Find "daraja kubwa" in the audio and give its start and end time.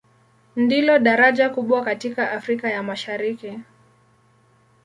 0.99-1.83